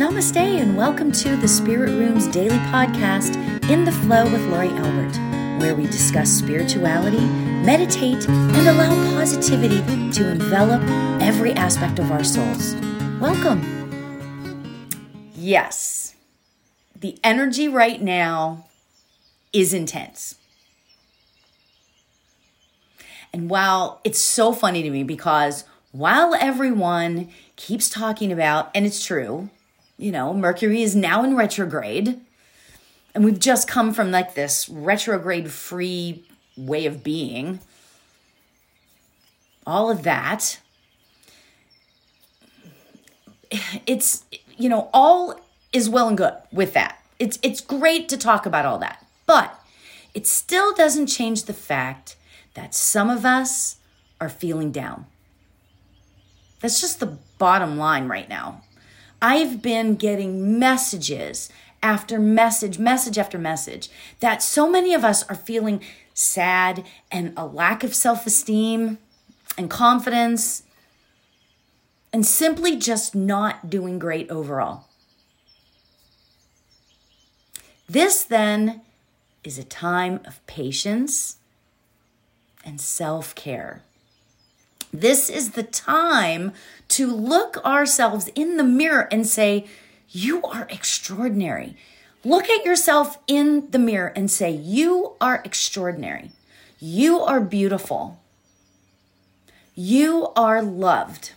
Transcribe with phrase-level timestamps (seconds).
[0.00, 3.36] Namaste and welcome to the Spirit Room's daily podcast,
[3.68, 5.14] In the Flow with Laurie Albert,
[5.60, 9.82] where we discuss spirituality, meditate, and allow positivity
[10.12, 10.80] to envelop
[11.20, 12.74] every aspect of our souls.
[13.20, 13.60] Welcome.
[15.34, 16.14] Yes,
[16.98, 18.64] the energy right now
[19.52, 20.36] is intense.
[23.34, 29.04] And while it's so funny to me because while everyone keeps talking about, and it's
[29.04, 29.50] true,
[30.00, 32.18] you know, Mercury is now in retrograde.
[33.14, 36.24] And we've just come from like this retrograde free
[36.56, 37.60] way of being.
[39.66, 40.58] All of that.
[43.86, 44.24] It's,
[44.56, 45.38] you know, all
[45.72, 46.98] is well and good with that.
[47.18, 49.04] It's, it's great to talk about all that.
[49.26, 49.60] But
[50.14, 52.16] it still doesn't change the fact
[52.54, 53.76] that some of us
[54.18, 55.06] are feeling down.
[56.60, 58.62] That's just the bottom line right now.
[59.22, 61.50] I've been getting messages
[61.82, 63.88] after message, message after message
[64.20, 65.82] that so many of us are feeling
[66.14, 68.98] sad and a lack of self esteem
[69.56, 70.62] and confidence
[72.12, 74.86] and simply just not doing great overall.
[77.88, 78.82] This then
[79.42, 81.36] is a time of patience
[82.64, 83.82] and self care.
[84.92, 86.52] This is the time
[86.88, 89.66] to look ourselves in the mirror and say,
[90.08, 91.76] You are extraordinary.
[92.24, 96.32] Look at yourself in the mirror and say, You are extraordinary.
[96.80, 98.20] You are beautiful.
[99.74, 101.32] You are loved.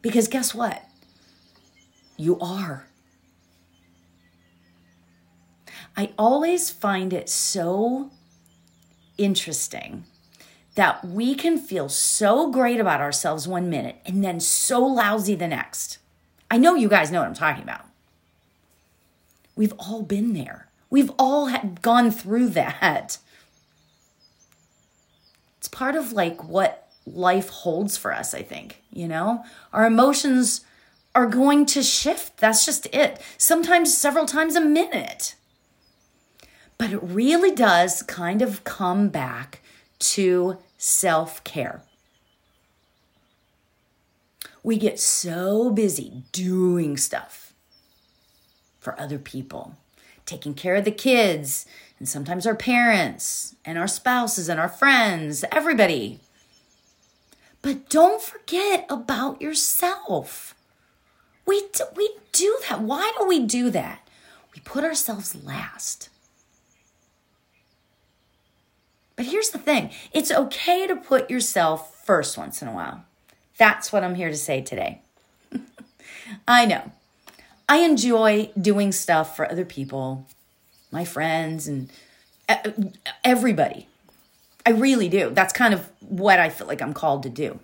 [0.00, 0.82] Because guess what?
[2.16, 2.86] You are.
[5.96, 8.10] I always find it so
[9.16, 10.04] interesting
[10.74, 15.48] that we can feel so great about ourselves one minute and then so lousy the
[15.48, 15.98] next.
[16.50, 17.86] I know you guys know what I'm talking about.
[19.56, 20.68] We've all been there.
[20.90, 23.18] We've all had gone through that.
[25.58, 29.44] It's part of like what life holds for us, I think, you know?
[29.72, 30.62] Our emotions
[31.14, 32.38] are going to shift.
[32.38, 33.20] That's just it.
[33.38, 35.36] Sometimes several times a minute.
[36.76, 39.60] But it really does kind of come back
[40.12, 41.82] to self care.
[44.62, 47.52] We get so busy doing stuff
[48.80, 49.76] for other people,
[50.26, 51.66] taking care of the kids,
[51.98, 56.20] and sometimes our parents, and our spouses, and our friends, everybody.
[57.62, 60.54] But don't forget about yourself.
[61.46, 62.80] We do, we do that.
[62.80, 64.06] Why do we do that?
[64.54, 66.08] We put ourselves last.
[69.16, 73.04] But here's the thing it's okay to put yourself first once in a while.
[73.56, 75.00] That's what I'm here to say today.
[76.48, 76.90] I know.
[77.68, 80.26] I enjoy doing stuff for other people,
[80.90, 81.90] my friends, and
[82.48, 82.70] uh,
[83.22, 83.88] everybody.
[84.66, 85.30] I really do.
[85.30, 87.60] That's kind of what I feel like I'm called to do.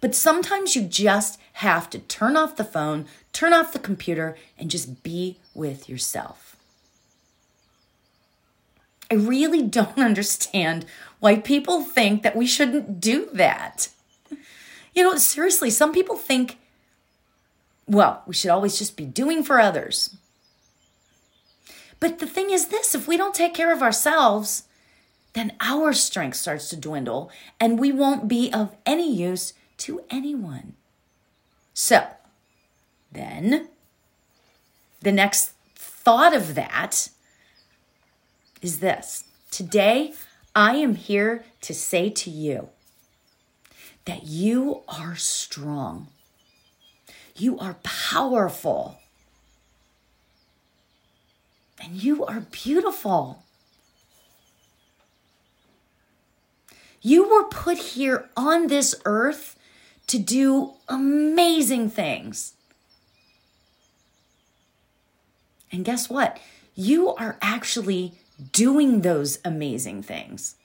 [0.00, 4.70] But sometimes you just have to turn off the phone, turn off the computer, and
[4.70, 6.53] just be with yourself.
[9.10, 10.86] I really don't understand
[11.20, 13.88] why people think that we shouldn't do that.
[14.94, 16.58] You know, seriously, some people think,
[17.86, 20.16] well, we should always just be doing for others.
[21.98, 24.64] But the thing is this if we don't take care of ourselves,
[25.32, 30.74] then our strength starts to dwindle and we won't be of any use to anyone.
[31.72, 32.06] So,
[33.10, 33.68] then
[35.00, 37.08] the next thought of that
[38.64, 40.14] is this Today,
[40.56, 42.70] I am here to say to you
[44.06, 46.08] that you are strong,
[47.36, 48.98] you are powerful,
[51.80, 53.44] and you are beautiful.
[57.02, 59.58] You were put here on this earth
[60.06, 62.54] to do amazing things.
[65.70, 66.40] And guess what?
[66.74, 68.14] You are actually
[68.52, 70.56] doing those amazing things.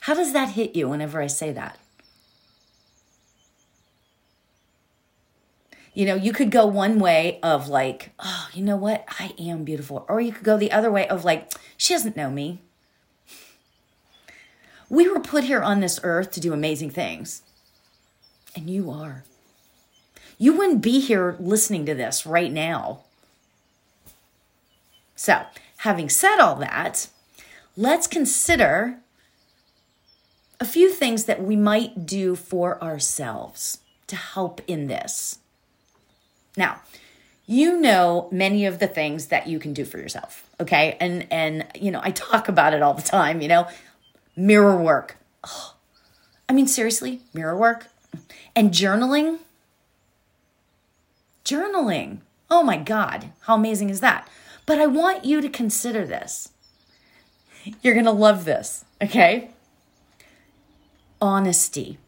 [0.00, 1.78] How does that hit you whenever I say that?
[5.94, 9.04] You know, you could go one way of like, oh, you know what?
[9.18, 10.04] I am beautiful.
[10.08, 12.60] Or you could go the other way of like, she doesn't know me.
[14.88, 17.42] We were put here on this earth to do amazing things.
[18.54, 19.24] And you are
[20.38, 23.00] you wouldn't be here listening to this right now.
[25.14, 25.44] So,
[25.78, 27.08] having said all that,
[27.76, 28.98] let's consider
[30.60, 35.38] a few things that we might do for ourselves to help in this.
[36.56, 36.80] Now,
[37.46, 40.96] you know many of the things that you can do for yourself, okay?
[41.00, 43.68] And and you know, I talk about it all the time, you know.
[44.34, 45.16] Mirror work.
[45.44, 45.74] Oh,
[46.48, 47.86] I mean seriously, mirror work
[48.54, 49.38] and journaling.
[51.46, 52.18] Journaling.
[52.50, 54.28] Oh my god, how amazing is that?
[54.66, 56.50] But I want you to consider this.
[57.82, 59.50] You're going to love this, okay?
[61.20, 61.98] Honesty.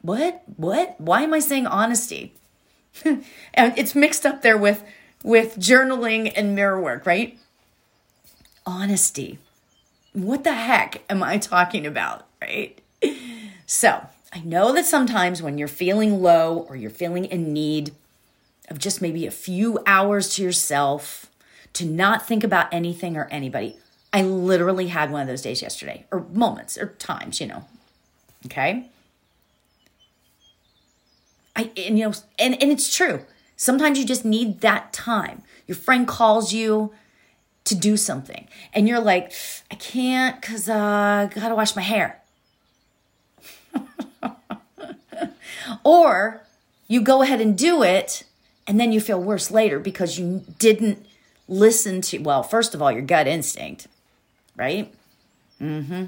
[0.00, 0.42] What?
[0.56, 0.98] What?
[0.98, 2.32] Why am I saying honesty?
[3.04, 3.22] and
[3.54, 4.82] it's mixed up there with
[5.22, 7.38] with journaling and mirror work, right?
[8.64, 9.38] Honesty.
[10.14, 12.80] What the heck am I talking about, right?
[13.66, 17.92] So, I know that sometimes when you're feeling low or you're feeling in need
[18.68, 21.30] of just maybe a few hours to yourself,
[21.72, 23.76] to not think about anything or anybody.
[24.12, 27.64] I literally had one of those days yesterday, or moments, or times, you know.
[28.46, 28.86] Okay?
[31.56, 33.24] I and you know, and, and it's true.
[33.56, 35.42] Sometimes you just need that time.
[35.66, 36.92] Your friend calls you
[37.64, 39.32] to do something, and you're like,
[39.70, 42.17] I can't because uh, I gotta wash my hair.
[45.88, 46.42] Or
[46.86, 48.24] you go ahead and do it,
[48.66, 51.06] and then you feel worse later because you didn't
[51.48, 53.86] listen to, well, first of all, your gut instinct,
[54.54, 54.92] right?
[55.58, 56.04] Mm hmm.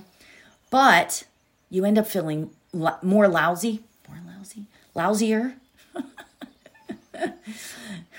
[0.68, 1.24] But
[1.70, 5.54] you end up feeling more lousy, more lousy, lousier.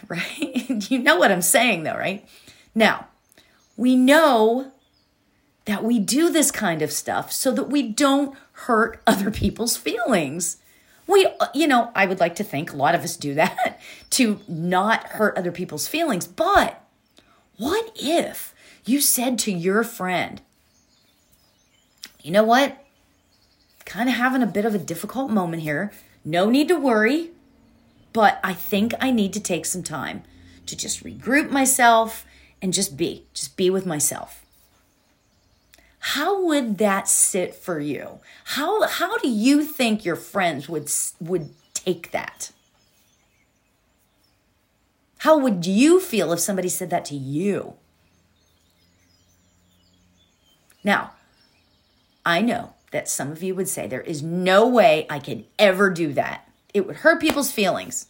[0.07, 0.89] right?
[0.89, 2.27] you know what I'm saying, though, right?
[2.73, 3.07] Now,
[3.77, 4.71] we know
[5.65, 8.35] that we do this kind of stuff so that we don't
[8.65, 10.57] hurt other people's feelings.
[11.11, 13.81] We, you know, I would like to think a lot of us do that
[14.11, 16.25] to not hurt other people's feelings.
[16.25, 16.81] But
[17.57, 18.55] what if
[18.85, 20.41] you said to your friend,
[22.21, 22.77] you know what?
[23.83, 25.91] Kind of having a bit of a difficult moment here.
[26.23, 27.31] No need to worry,
[28.13, 30.23] but I think I need to take some time
[30.67, 32.25] to just regroup myself
[32.61, 34.45] and just be, just be with myself.
[36.03, 38.19] How would that sit for you?
[38.43, 42.51] How how do you think your friends would would take that?
[45.19, 47.75] How would you feel if somebody said that to you?
[50.83, 51.11] Now,
[52.25, 55.91] I know that some of you would say there is no way I could ever
[55.91, 56.49] do that.
[56.73, 58.07] It would hurt people's feelings.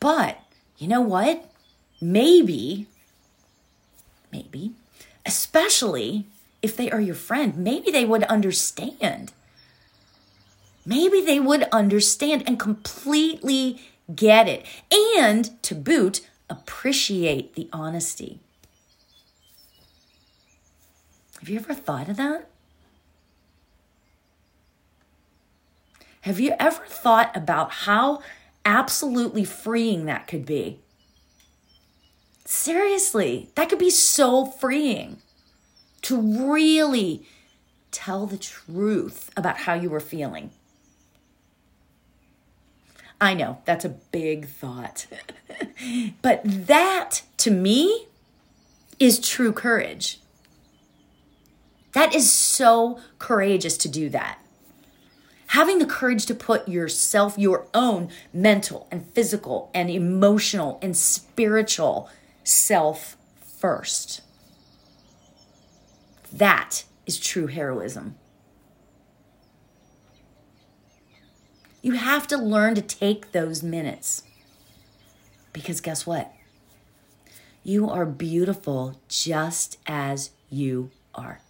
[0.00, 0.38] But
[0.76, 1.50] you know what?
[1.98, 2.86] Maybe,
[4.30, 4.72] maybe,
[5.24, 6.26] especially
[6.62, 9.32] if they are your friend, maybe they would understand.
[10.84, 13.80] Maybe they would understand and completely
[14.14, 14.66] get it.
[15.18, 18.40] And to boot, appreciate the honesty.
[21.38, 22.48] Have you ever thought of that?
[26.22, 28.20] Have you ever thought about how
[28.64, 30.80] absolutely freeing that could be?
[32.44, 35.18] Seriously, that could be so freeing
[36.02, 37.26] to really
[37.90, 40.50] tell the truth about how you were feeling.
[43.20, 45.06] I know that's a big thought.
[46.22, 48.06] but that to me
[48.98, 50.20] is true courage.
[51.92, 54.38] That is so courageous to do that.
[55.48, 62.08] Having the courage to put yourself, your own mental and physical and emotional and spiritual
[62.44, 63.16] self
[63.58, 64.20] first.
[66.32, 68.16] That is true heroism.
[71.82, 74.22] You have to learn to take those minutes.
[75.52, 76.32] Because guess what?
[77.62, 81.40] You are beautiful just as you are.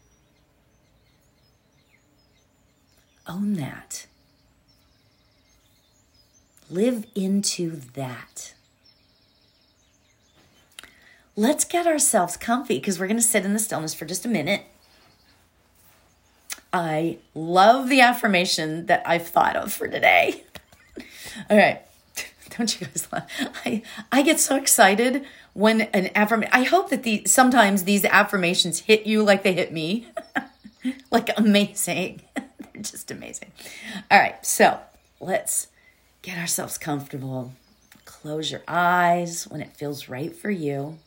[3.27, 4.07] Own that.
[6.69, 8.55] Live into that.
[11.37, 14.29] Let's get ourselves comfy because we're going to sit in the stillness for just a
[14.29, 14.65] minute.
[16.73, 20.45] I love the affirmation that I've thought of for today.
[21.51, 21.83] All right.
[22.57, 23.29] Don't you guys laugh?
[23.65, 28.81] I, I get so excited when an affirmation, I hope that the, sometimes these affirmations
[28.81, 30.09] hit you like they hit me.
[31.11, 32.23] like amazing.
[32.35, 33.51] They're just amazing.
[34.11, 34.45] All right.
[34.47, 34.79] So
[35.21, 35.69] let's
[36.23, 37.53] get ourselves comfortable.
[38.05, 40.99] Close your eyes when it feels right for you.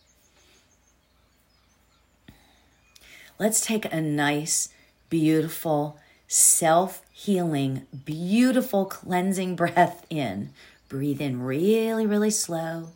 [3.40, 4.70] Let's take a nice
[5.14, 10.50] beautiful, self healing, beautiful cleansing breath in.
[10.90, 12.88] Breathe in really, really slow.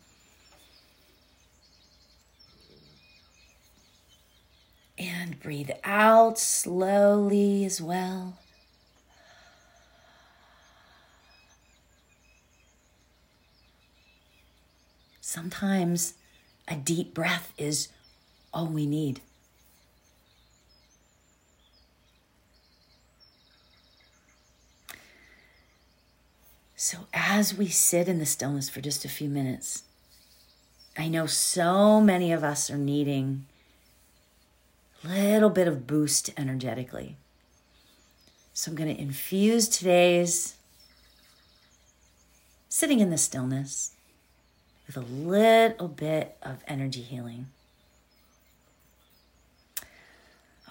[4.98, 8.36] And breathe out slowly as well.
[15.20, 16.14] Sometimes
[16.66, 17.90] a deep breath is
[18.52, 19.20] all we need.
[26.80, 29.82] So, as we sit in the stillness for just a few minutes,
[30.96, 33.46] I know so many of us are needing
[35.02, 37.16] a little bit of boost energetically.
[38.54, 40.54] So, I'm going to infuse today's
[42.68, 43.90] sitting in the stillness
[44.86, 47.48] with a little bit of energy healing.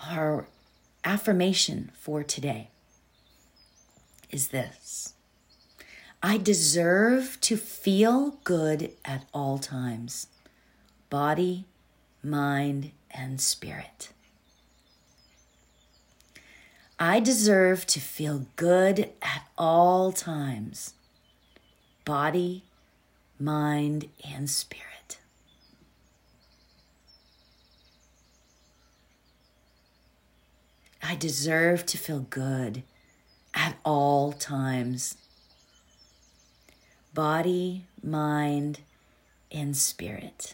[0.07, 0.47] Our
[1.03, 2.69] affirmation for today
[4.31, 5.13] is this
[6.29, 10.27] I deserve to feel good at all times
[11.09, 11.63] body,
[12.21, 14.09] mind, and spirit.
[16.99, 20.95] I deserve to feel good at all times
[22.03, 22.65] body,
[23.39, 25.19] mind, and spirit.
[31.01, 32.83] I deserve to feel good
[33.53, 35.15] at all times
[37.17, 38.81] body, mind,
[39.51, 40.53] and spirit.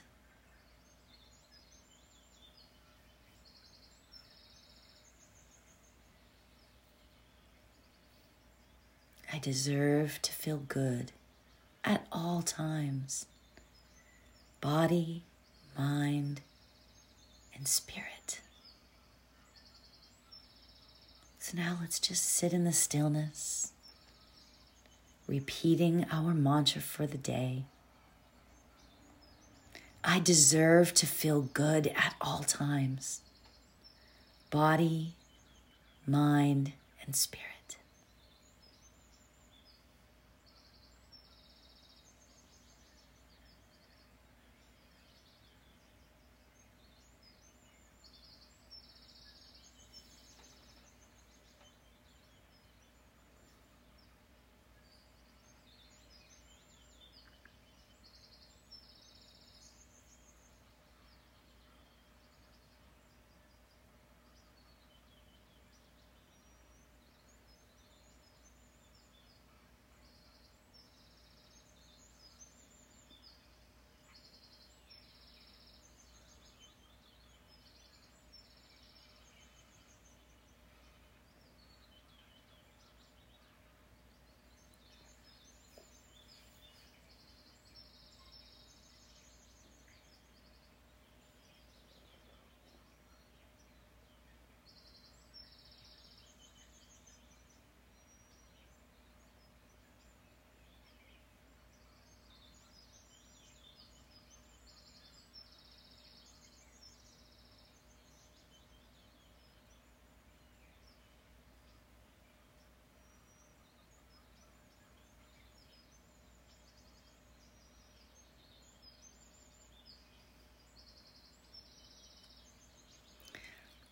[9.33, 11.11] I deserve to feel good
[11.83, 13.25] at all times
[14.61, 15.23] body,
[15.77, 16.39] mind,
[17.53, 18.39] and spirit.
[21.39, 23.72] So now let's just sit in the stillness,
[25.27, 27.65] repeating our mantra for the day.
[30.03, 33.21] I deserve to feel good at all times
[34.49, 35.15] body,
[36.05, 37.52] mind, and spirit.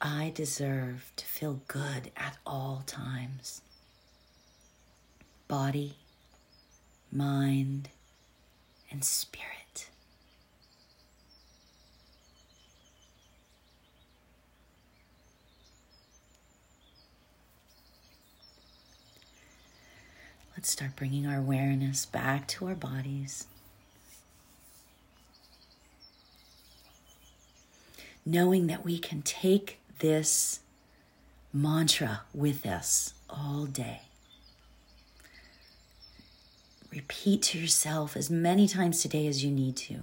[0.01, 3.61] I deserve to feel good at all times.
[5.47, 5.95] Body,
[7.11, 7.89] mind,
[8.89, 9.89] and spirit.
[20.57, 23.45] Let's start bringing our awareness back to our bodies.
[28.25, 30.59] Knowing that we can take this
[31.53, 34.01] mantra with us all day.
[36.91, 39.99] Repeat to yourself as many times today as you need to.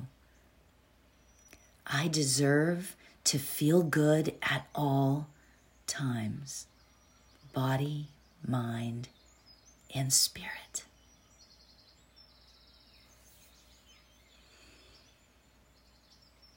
[1.84, 5.26] I deserve to feel good at all
[5.86, 6.66] times
[7.52, 8.06] body,
[8.46, 9.08] mind,
[9.94, 10.84] and spirit.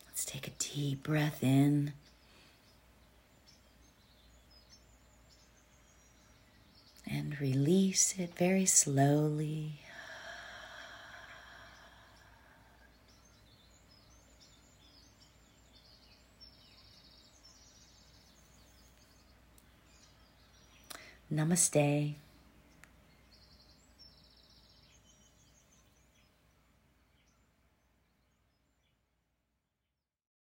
[0.08, 1.94] Let's take a deep breath in.
[7.22, 9.74] And release it very slowly.
[21.32, 22.16] Namaste.